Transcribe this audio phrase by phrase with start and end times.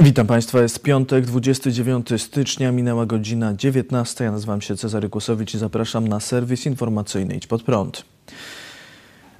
[0.00, 4.24] Witam Państwa, jest piątek, 29 stycznia, minęła godzina 19.
[4.24, 8.04] Ja nazywam się Cezary Kłosowicz i zapraszam na serwis informacyjny Idź Pod Prąd.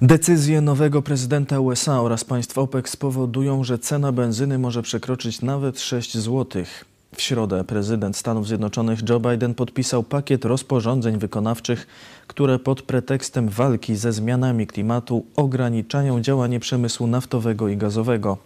[0.01, 6.17] Decyzje nowego prezydenta USA oraz państw OPEC spowodują, że cena benzyny może przekroczyć nawet 6
[6.17, 6.85] złotych.
[7.15, 11.87] W środę prezydent Stanów Zjednoczonych Joe Biden podpisał pakiet rozporządzeń wykonawczych,
[12.27, 18.37] które pod pretekstem walki ze zmianami klimatu ograniczają działanie przemysłu naftowego i gazowego.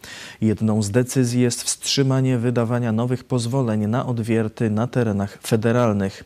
[0.41, 6.23] Jedną z decyzji jest wstrzymanie wydawania nowych pozwoleń na odwierty na terenach federalnych.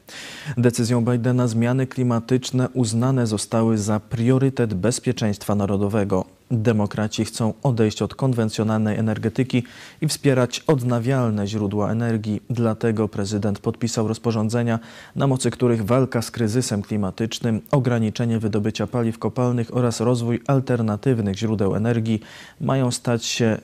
[0.57, 6.25] Decyzją Bidena zmiany klimatyczne uznane zostały za priorytet bezpieczeństwa narodowego.
[6.61, 9.63] Demokraci chcą odejść od konwencjonalnej energetyki
[10.01, 12.41] i wspierać odnawialne źródła energii.
[12.49, 14.79] Dlatego prezydent podpisał rozporządzenia,
[15.15, 21.75] na mocy których walka z kryzysem klimatycznym, ograniczenie wydobycia paliw kopalnych oraz rozwój alternatywnych źródeł
[21.75, 22.21] energii
[22.61, 23.57] mają stać się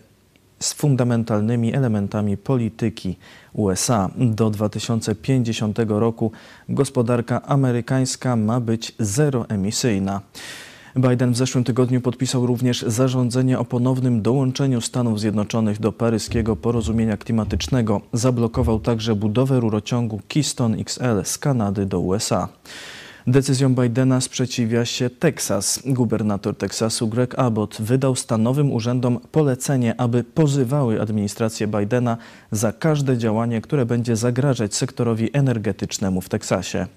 [0.59, 3.17] z fundamentalnymi elementami polityki
[3.53, 4.09] USA.
[4.17, 6.31] Do 2050 roku
[6.69, 10.21] gospodarka amerykańska ma być zeroemisyjna.
[10.95, 17.17] Biden w zeszłym tygodniu podpisał również zarządzenie o ponownym dołączeniu Stanów Zjednoczonych do paryskiego porozumienia
[17.17, 18.01] klimatycznego.
[18.13, 22.47] Zablokował także budowę rurociągu Keystone XL z Kanady do USA.
[23.27, 25.81] Decyzją Bidena sprzeciwia się Teksas.
[25.85, 32.17] Gubernator Teksasu Greg Abbott wydał stanowym urzędom polecenie, aby pozywały administrację Bidena
[32.51, 36.87] za każde działanie, które będzie zagrażać sektorowi energetycznemu w Teksasie.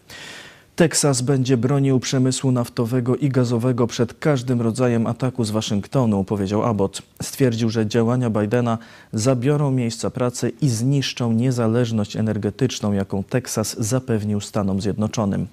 [0.76, 7.02] Teksas będzie bronił przemysłu naftowego i gazowego przed każdym rodzajem ataku z Waszyngtonu, powiedział Abbott.
[7.22, 8.78] Stwierdził, że działania Bidena
[9.12, 15.46] zabiorą miejsca pracy i zniszczą niezależność energetyczną, jaką Teksas zapewnił Stanom Zjednoczonym.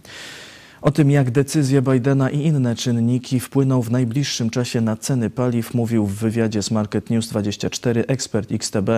[0.82, 5.74] O tym, jak decyzje Bidena i inne czynniki wpłyną w najbliższym czasie na ceny paliw,
[5.74, 8.90] mówił w wywiadzie z Market News 24 ekspert XTB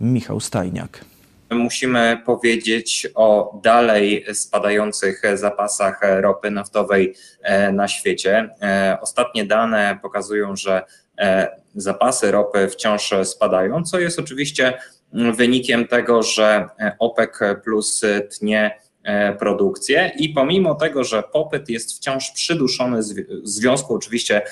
[0.00, 1.11] Michał Stajniak
[1.54, 8.48] musimy powiedzieć o dalej spadających zapasach ropy naftowej e, na świecie.
[8.62, 10.82] E, ostatnie dane pokazują, że
[11.18, 14.78] e, zapasy ropy wciąż spadają, co jest oczywiście
[15.12, 16.68] wynikiem tego, że
[16.98, 17.30] OPEC
[17.64, 18.02] plus
[18.38, 18.78] tnie
[19.38, 24.42] produkcję i pomimo tego, że popyt jest wciąż przyduszony w związku oczywiście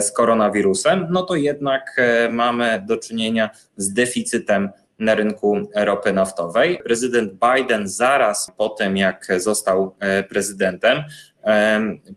[0.00, 1.96] z koronawirusem, no to jednak
[2.30, 6.78] mamy do czynienia z deficytem na rynku ropy naftowej.
[6.84, 11.04] Prezydent Biden zaraz po tym, jak został e, prezydentem,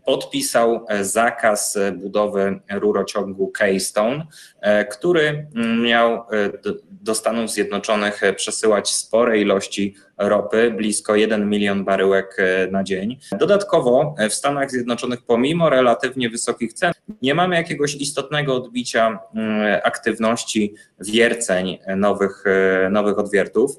[0.04, 4.26] podpisał zakaz budowy rurociągu Keystone,
[4.60, 5.46] e, który
[5.82, 6.24] miał e,
[6.90, 12.36] do Stanów Zjednoczonych przesyłać spore ilości ropy, blisko 1 milion baryłek
[12.70, 13.18] na dzień.
[13.38, 16.92] Dodatkowo w Stanach Zjednoczonych, pomimo relatywnie wysokich cen,
[17.22, 19.18] nie mamy jakiegoś istotnego odbicia
[19.82, 22.44] aktywności wierceń nowych,
[22.90, 23.76] nowych odwiertów.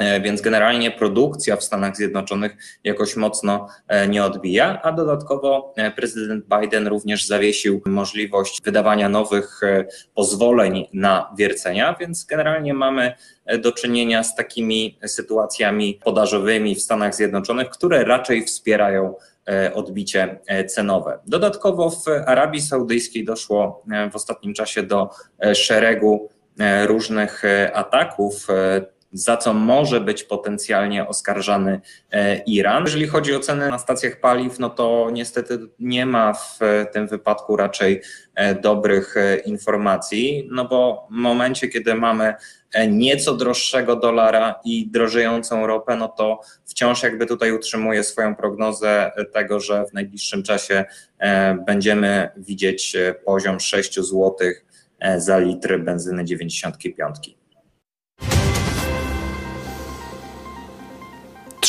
[0.00, 5.90] E, więc generalnie produkcja w Stanach Zjednoczonych jakoś mocno e, nie odbija, a dodatkowo e,
[5.90, 9.60] prezydent Biden również zawiesił możliwość wydawania nowych
[10.14, 13.14] pozwoleń na wiercenia, więc generalnie mamy
[13.58, 19.14] do czynienia z takimi sytuacjami podażowymi w Stanach Zjednoczonych, które raczej wspierają
[19.74, 20.38] odbicie
[20.68, 21.18] cenowe.
[21.26, 25.10] Dodatkowo w Arabii Saudyjskiej doszło w ostatnim czasie do
[25.54, 26.28] szeregu
[26.86, 28.46] różnych ataków
[29.12, 31.80] za co może być potencjalnie oskarżany
[32.12, 32.84] e, Iran.
[32.84, 36.58] Jeżeli chodzi o ceny na stacjach paliw, no to niestety nie ma w
[36.92, 38.02] tym wypadku raczej
[38.34, 42.34] e, dobrych e, informacji, no bo w momencie, kiedy mamy
[42.88, 49.60] nieco droższego dolara i drożejącą ropę, no to wciąż jakby tutaj utrzymuje swoją prognozę tego,
[49.60, 50.84] że w najbliższym czasie
[51.66, 54.34] będziemy widzieć poziom 6 zł
[55.16, 57.39] za litr benzyny 95.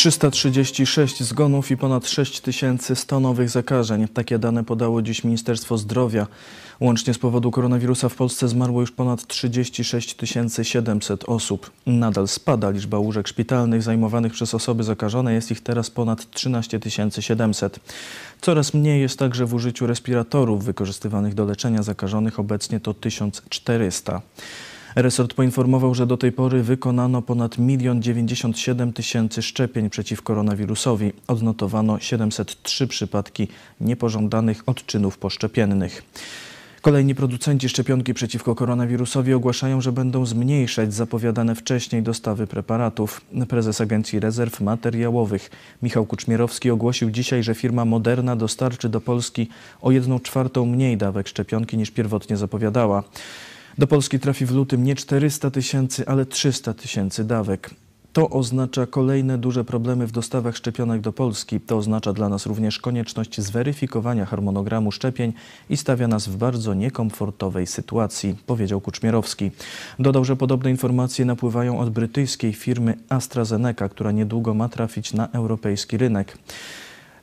[0.01, 4.07] 336 zgonów i ponad 6 tysięcy 100 nowych zakażeń.
[4.07, 6.27] Takie dane podało dziś Ministerstwo Zdrowia.
[6.79, 10.15] Łącznie z powodu koronawirusa w Polsce zmarło już ponad 36
[10.63, 11.71] 700 osób.
[11.85, 15.33] Nadal spada liczba łóżek szpitalnych zajmowanych przez osoby zakażone.
[15.33, 16.79] Jest ich teraz ponad 13
[17.19, 17.79] 700.
[18.41, 22.39] Coraz mniej jest także w użyciu respiratorów wykorzystywanych do leczenia zakażonych.
[22.39, 24.21] Obecnie to 1400.
[24.95, 31.13] Resort poinformował, że do tej pory wykonano ponad 1 97 tysięcy szczepień przeciw koronawirusowi.
[31.27, 33.47] Odnotowano 703 przypadki
[33.81, 36.03] niepożądanych odczynów poszczepiennych.
[36.81, 43.21] Kolejni producenci szczepionki przeciwko koronawirusowi ogłaszają, że będą zmniejszać zapowiadane wcześniej dostawy preparatów.
[43.49, 45.49] Prezes Agencji Rezerw Materiałowych
[45.81, 49.47] Michał Kuczmierowski ogłosił dzisiaj, że firma Moderna dostarczy do Polski
[49.81, 53.03] o 1 czwartą mniej dawek szczepionki niż pierwotnie zapowiadała.
[53.77, 57.69] Do Polski trafi w lutym nie 400 tysięcy, ale 300 tysięcy dawek.
[58.13, 61.59] To oznacza kolejne duże problemy w dostawach szczepionek do Polski.
[61.59, 65.33] To oznacza dla nas również konieczność zweryfikowania harmonogramu szczepień
[65.69, 69.51] i stawia nas w bardzo niekomfortowej sytuacji, powiedział Kuczmierowski.
[69.99, 75.97] Dodał, że podobne informacje napływają od brytyjskiej firmy AstraZeneca, która niedługo ma trafić na europejski
[75.97, 76.37] rynek.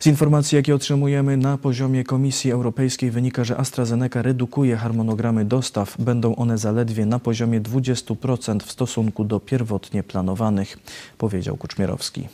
[0.01, 5.97] Z informacji, jakie otrzymujemy na poziomie Komisji Europejskiej wynika, że AstraZeneca redukuje harmonogramy dostaw.
[5.99, 10.79] Będą one zaledwie na poziomie 20% w stosunku do pierwotnie planowanych,
[11.19, 12.29] powiedział Kuczmierowski.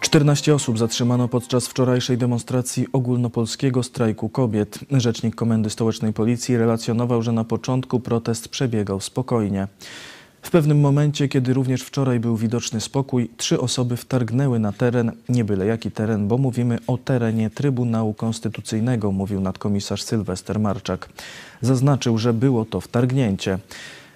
[0.00, 4.78] 14 osób zatrzymano podczas wczorajszej demonstracji ogólnopolskiego strajku kobiet.
[4.90, 9.68] Rzecznik Komendy Stołecznej Policji relacjonował, że na początku protest przebiegał spokojnie.
[10.44, 15.44] W pewnym momencie, kiedy również wczoraj był widoczny spokój, trzy osoby wtargnęły na teren, nie
[15.44, 21.08] byle jaki teren, bo mówimy o terenie Trybunału Konstytucyjnego, mówił nadkomisarz Sylwester Marczak.
[21.60, 23.58] Zaznaczył, że było to wtargnięcie.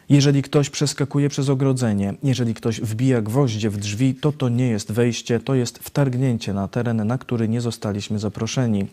[0.09, 4.93] Jeżeli ktoś przeskakuje przez ogrodzenie, jeżeli ktoś wbija gwoździe w drzwi, to to nie jest
[4.93, 8.87] wejście, to jest wtargnięcie na teren, na który nie zostaliśmy zaproszeni.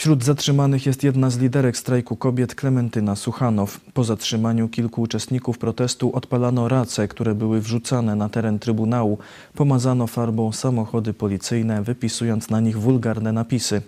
[0.00, 3.80] Wśród zatrzymanych jest jedna z liderek strajku kobiet, Klementyna Suchanow.
[3.94, 9.18] Po zatrzymaniu kilku uczestników protestu odpalano race, które były wrzucane na teren Trybunału.
[9.54, 13.82] Pomazano farbą samochody policyjne, wypisując na nich wulgarne napisy.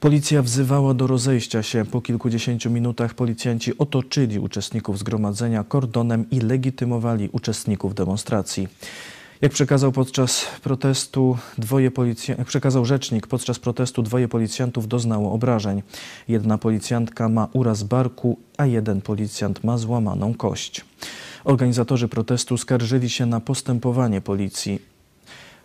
[0.00, 1.84] Policja wzywała do rozejścia się.
[1.84, 8.68] Po kilkudziesięciu minutach policjanci otoczyli uczestników zgromadzenia kordonem i legitymowali uczestników demonstracji.
[9.44, 15.82] Jak przekazał podczas protestu dwoje policjantów, przekazał rzecznik, podczas protestu dwoje policjantów doznało obrażeń.
[16.28, 20.84] Jedna policjantka ma uraz barku, a jeden policjant ma złamaną kość.
[21.44, 24.93] Organizatorzy protestu skarżyli się na postępowanie policji.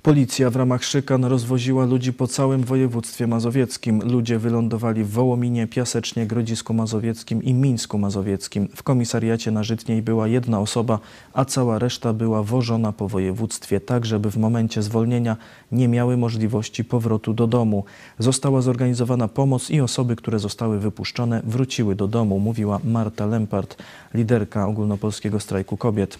[0.09, 4.01] Policja w ramach szykan rozwoziła ludzi po całym województwie mazowieckim.
[4.11, 8.69] Ludzie wylądowali w Wołominie, Piasecznie, Grodzisku Mazowieckim i Mińsku Mazowieckim.
[8.75, 10.99] W komisariacie na Żytniej była jedna osoba,
[11.33, 15.37] a cała reszta była wożona po województwie, tak żeby w momencie zwolnienia
[15.71, 17.83] nie miały możliwości powrotu do domu.
[18.19, 23.83] Została zorganizowana pomoc i osoby, które zostały wypuszczone, wróciły do domu, mówiła Marta Lempart,
[24.13, 26.19] liderka ogólnopolskiego strajku kobiet.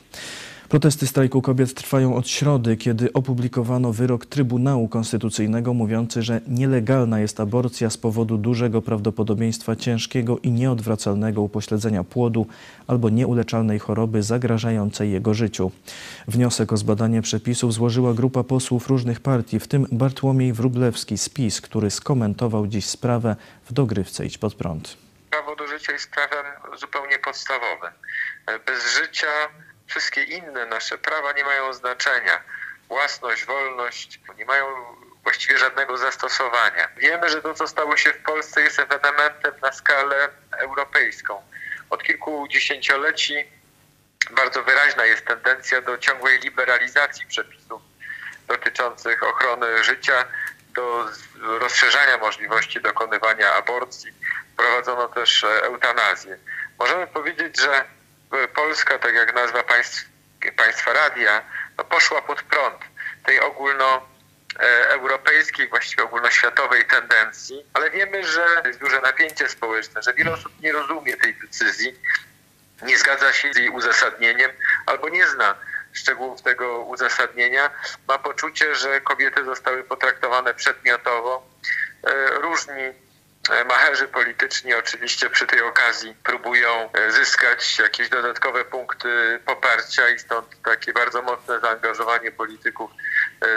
[0.70, 7.40] Protesty strajku kobiet trwają od środy, kiedy opublikowano wyrok Trybunału Konstytucyjnego mówiący, że nielegalna jest
[7.40, 12.48] aborcja z powodu dużego prawdopodobieństwa ciężkiego i nieodwracalnego upośledzenia płodu
[12.88, 15.72] albo nieuleczalnej choroby zagrażającej jego życiu.
[16.28, 21.62] Wniosek o zbadanie przepisów złożyła grupa posłów różnych partii, w tym Bartłomiej Wróblewski z PiS,
[21.62, 24.98] który skomentował dziś sprawę w dogrywce Idź Pod Prąd.
[25.30, 26.46] Prawo do życia jest prawem
[26.80, 27.92] zupełnie podstawowym.
[28.66, 29.28] Bez życia
[29.90, 32.44] wszystkie inne nasze prawa nie mają znaczenia.
[32.88, 34.66] Własność, wolność nie mają
[35.24, 36.90] właściwie żadnego zastosowania.
[36.98, 41.42] Wiemy, że to, co stało się w Polsce, jest ewenementem na skalę europejską.
[41.90, 43.48] Od kilku dziesięcioleci
[44.32, 47.82] bardzo wyraźna jest tendencja do ciągłej liberalizacji przepisów
[48.48, 50.26] dotyczących ochrony życia,
[50.70, 51.06] do
[51.60, 54.12] rozszerzania możliwości dokonywania aborcji.
[54.58, 56.38] Prowadzono też eutanazję.
[56.80, 57.86] Możemy powiedzieć, że
[58.56, 60.06] Polska, tak jak nazwa państw,
[60.58, 61.42] państwa radia,
[61.78, 62.82] no poszła pod prąd
[63.26, 70.62] tej ogólnoeuropejskiej, właściwie ogólnoświatowej tendencji, ale wiemy, że jest duże napięcie społeczne, że wiele osób
[70.62, 72.00] nie rozumie tej decyzji,
[72.82, 74.52] nie zgadza się z jej uzasadnieniem
[74.86, 75.56] albo nie zna
[75.94, 77.70] szczegółów tego uzasadnienia,
[78.08, 81.50] ma poczucie, że kobiety zostały potraktowane przedmiotowo.
[82.32, 82.94] Różni
[83.68, 90.94] Macherzy polityczni oczywiście przy tej okazji próbują zyskać jakieś dodatkowe punkty poparcia i stąd takie
[90.94, 92.92] bardzo mocne zaangażowanie polityków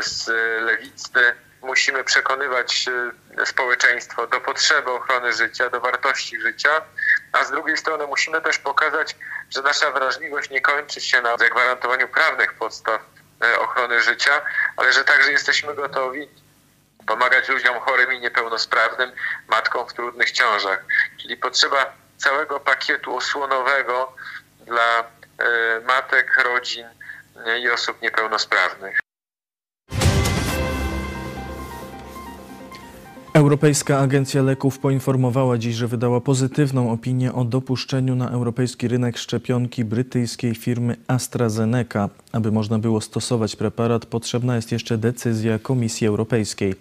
[0.00, 0.28] z
[0.62, 1.34] lewicy.
[1.62, 2.86] Musimy przekonywać
[3.44, 6.82] społeczeństwo do potrzeby ochrony życia, do wartości życia,
[7.32, 9.16] a z drugiej strony musimy też pokazać,
[9.50, 13.00] że nasza wrażliwość nie kończy się na zagwarantowaniu prawnych podstaw
[13.58, 14.42] ochrony życia,
[14.76, 16.28] ale że także jesteśmy gotowi
[17.06, 19.12] pomagać ludziom chorym i niepełnosprawnym,
[19.48, 20.84] matkom w trudnych ciążach.
[21.20, 24.16] Czyli potrzeba całego pakietu osłonowego
[24.66, 25.04] dla y,
[25.84, 26.86] matek, rodzin
[27.46, 29.01] y, i osób niepełnosprawnych.
[33.34, 39.84] Europejska Agencja Leków poinformowała dziś, że wydała pozytywną opinię o dopuszczeniu na europejski rynek szczepionki
[39.84, 42.08] brytyjskiej firmy AstraZeneca.
[42.32, 46.74] Aby można było stosować preparat, potrzebna jest jeszcze decyzja Komisji Europejskiej.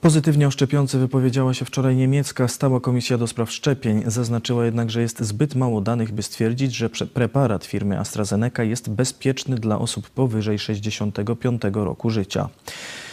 [0.00, 4.02] Pozytywnie o szczepionce wypowiedziała się wczoraj niemiecka Stała Komisja do Spraw Szczepień.
[4.06, 9.56] Zaznaczyła jednak, że jest zbyt mało danych, by stwierdzić, że preparat firmy AstraZeneca jest bezpieczny
[9.56, 12.48] dla osób powyżej 65 roku życia.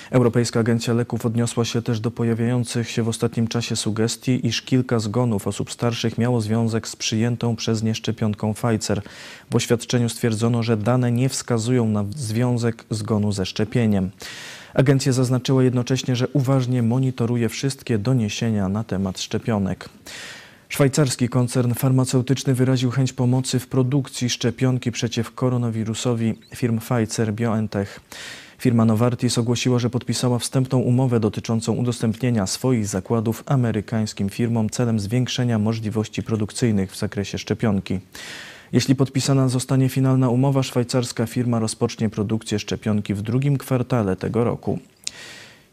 [0.10, 5.00] Europejska Agencja Leków odniosła się też do pojawiających się w ostatnim czasie sugestii, iż kilka
[5.00, 9.02] zgonów osób starszych miało związek z przyjętą przez nie szczepionką Pfizer.
[9.52, 14.12] W oświadczeniu stwierdzono, że dane nie wskazują na związek zgonu ze szczepieniem.
[14.74, 19.90] Agencja zaznaczyła jednocześnie, że uważnie monitoruje wszystkie doniesienia na temat szczepionek.
[20.70, 28.00] Szwajcarski koncern farmaceutyczny wyraził chęć pomocy w produkcji szczepionki przeciw koronawirusowi firm Pfizer BioNTech.
[28.60, 35.60] Firma Novartis ogłosiła, że podpisała wstępną umowę dotyczącą udostępnienia swoich zakładów amerykańskim firmom celem zwiększenia
[35.60, 38.00] możliwości produkcyjnych w zakresie szczepionki.
[38.72, 44.80] Jeśli podpisana zostanie finalna umowa, szwajcarska firma rozpocznie produkcję szczepionki w drugim kwartale tego roku.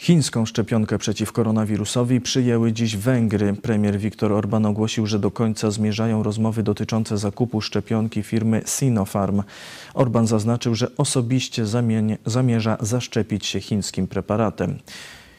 [0.04, 3.54] Chińską szczepionkę przeciw koronawirusowi przyjęły dziś Węgry.
[3.62, 9.42] Premier Viktor Orban ogłosił, że do końca zmierzają rozmowy dotyczące zakupu szczepionki firmy Sinopharm.
[9.94, 11.64] Orban zaznaczył, że osobiście
[12.26, 14.78] zamierza zaszczepić się chińskim preparatem.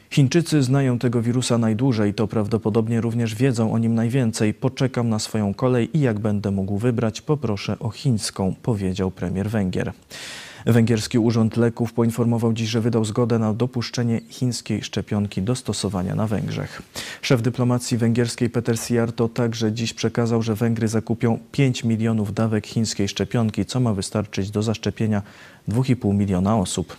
[0.10, 4.53] Chińczycy znają tego wirusa najdłużej, to prawdopodobnie również wiedzą o nim najwięcej.
[4.53, 9.93] Poczekam na swoją kolej i jak będę mógł wybrać, poproszę o chińską, powiedział premier Węgier.
[10.65, 16.27] Węgierski Urząd Leków poinformował dziś, że wydał zgodę na dopuszczenie chińskiej szczepionki do stosowania na
[16.27, 16.81] Węgrzech.
[17.22, 23.07] Szef dyplomacji węgierskiej Peter Siarto także dziś przekazał, że Węgry zakupią 5 milionów dawek chińskiej
[23.07, 25.22] szczepionki, co ma wystarczyć do zaszczepienia
[25.69, 26.98] 2,5 miliona osób.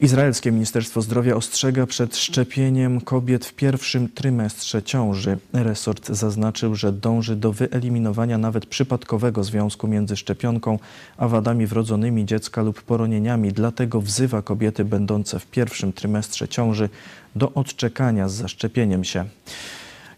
[0.00, 5.38] Izraelskie Ministerstwo Zdrowia ostrzega przed szczepieniem kobiet w pierwszym trymestrze ciąży.
[5.52, 10.78] Resort zaznaczył, że dąży do wyeliminowania nawet przypadkowego związku między szczepionką
[11.16, 13.52] a wadami wrodzonymi dziecka lub poronieniami.
[13.52, 16.88] Dlatego wzywa kobiety będące w pierwszym trymestrze ciąży
[17.36, 19.24] do odczekania z zaszczepieniem się.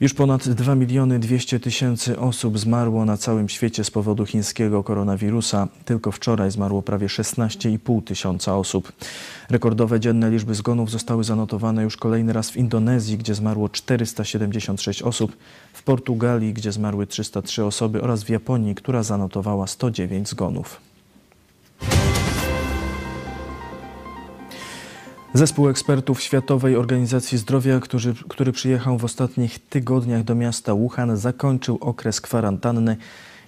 [0.03, 5.69] Już ponad 2 miliony 200 tysięcy osób zmarło na całym świecie z powodu chińskiego koronawirusa.
[5.85, 8.93] Tylko wczoraj zmarło prawie 16,5 tysiąca osób.
[9.51, 15.37] Rekordowe dzienne liczby zgonów zostały zanotowane już kolejny raz w Indonezji, gdzie zmarło 476 osób,
[15.73, 20.81] w Portugalii, gdzie zmarły 303 osoby oraz w Japonii, która zanotowała 109 zgonów.
[25.35, 31.79] Zespół ekspertów Światowej Organizacji Zdrowia, który, który przyjechał w ostatnich tygodniach do miasta Wuhan, zakończył
[31.81, 32.97] okres kwarantanny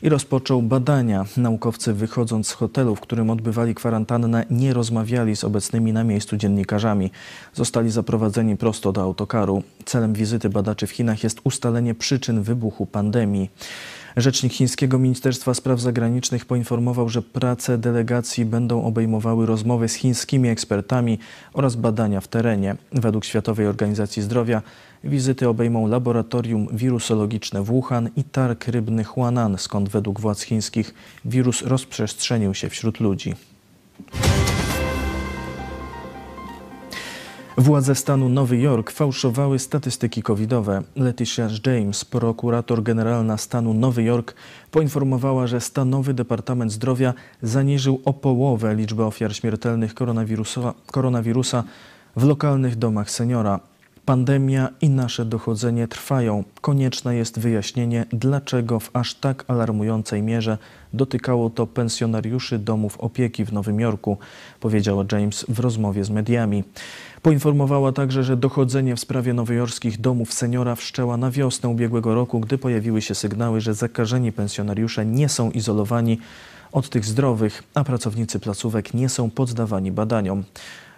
[0.02, 1.24] i rozpoczął badania.
[1.36, 7.10] Naukowcy wychodząc z hotelu, w którym odbywali kwarantannę, nie rozmawiali z obecnymi na miejscu dziennikarzami.
[7.54, 9.62] Zostali zaprowadzeni prosto do autokaru.
[9.84, 13.50] Celem wizyty badaczy w Chinach jest ustalenie przyczyn wybuchu pandemii.
[14.16, 21.18] Rzecznik chińskiego Ministerstwa Spraw Zagranicznych poinformował, że prace delegacji będą obejmowały rozmowy z chińskimi ekspertami
[21.52, 22.76] oraz badania w terenie.
[22.92, 24.62] Według Światowej Organizacji Zdrowia
[25.04, 30.94] wizyty obejmą laboratorium wirusologiczne w Wuhan i targ rybny Huanan, skąd według władz chińskich
[31.24, 33.34] wirus rozprzestrzenił się wśród ludzi.
[37.56, 40.82] Władze stanu Nowy Jork fałszowały statystyki covidowe.
[40.96, 44.34] Leticia James, prokurator generalna stanu Nowy Jork,
[44.70, 51.64] poinformowała, że stanowy Departament Zdrowia zaniżył o połowę liczbę ofiar śmiertelnych koronawirusa, koronawirusa
[52.16, 53.60] w lokalnych domach seniora.
[54.06, 56.44] Pandemia i nasze dochodzenie trwają.
[56.60, 60.58] Konieczne jest wyjaśnienie, dlaczego w aż tak alarmującej mierze
[60.92, 64.18] dotykało to pensjonariuszy domów opieki w Nowym Jorku,
[64.60, 66.64] powiedziała James w rozmowie z mediami.
[67.22, 72.58] Poinformowała także, że dochodzenie w sprawie nowojorskich domów seniora wszczęła na wiosnę ubiegłego roku, gdy
[72.58, 76.18] pojawiły się sygnały, że zakażeni pensjonariusze nie są izolowani
[76.72, 80.44] od tych zdrowych, a pracownicy placówek nie są poddawani badaniom.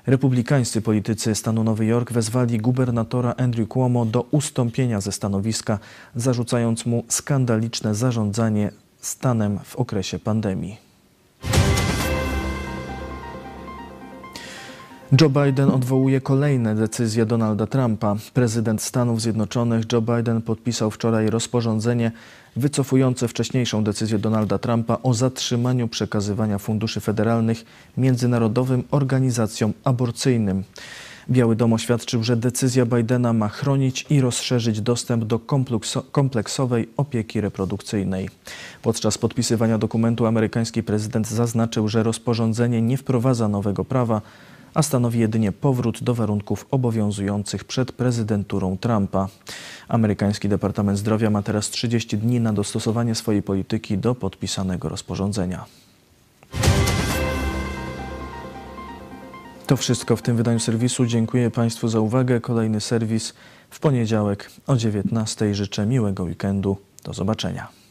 [0.07, 5.79] Republikańscy politycy stanu Nowy Jork wezwali gubernatora Andrew Cuomo do ustąpienia ze stanowiska,
[6.17, 8.71] zarzucając mu skandaliczne zarządzanie
[9.01, 10.86] stanem w okresie pandemii.
[15.21, 18.17] Joe Biden odwołuje kolejne decyzje Donalda Trumpa.
[18.35, 22.13] Prezydent Stanów Zjednoczonych Joe Biden podpisał wczoraj rozporządzenie
[22.57, 27.65] wycofujące wcześniejszą decyzję Donalda Trumpa o zatrzymaniu przekazywania funduszy federalnych
[27.97, 30.65] międzynarodowym organizacjom aborcyjnym.
[31.31, 35.41] Biały Dom oświadczył, że decyzja Bidena ma chronić i rozszerzyć dostęp do
[36.13, 38.29] kompleksowej opieki reprodukcyjnej.
[38.83, 44.21] Podczas podpisywania dokumentu amerykański prezydent zaznaczył, że rozporządzenie nie wprowadza nowego prawa,
[44.77, 49.29] a stanowi jedynie powrót do warunków obowiązujących przed prezydenturą Trumpa.
[49.89, 55.65] Amerykański Departament Zdrowia ma teraz 30 dni na dostosowanie swojej polityki do podpisanego rozporządzenia.
[59.67, 61.07] To wszystko w tym wydaniu serwisu.
[61.07, 62.41] Dziękuję Państwu za uwagę.
[62.41, 63.35] Kolejny serwis
[63.71, 65.55] w poniedziałek o 19:00.
[65.55, 66.77] Życzę miłego weekendu.
[67.05, 67.86] Do zobaczenia.